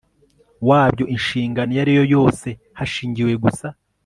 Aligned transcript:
wa 0.67 0.81
byo 0.93 1.05
inshingano 1.15 1.69
iyo 1.73 1.81
ari 1.83 1.93
yo 1.99 2.03
yose 2.15 2.47
hashingiwe 2.77 3.33
gusa 3.43 3.67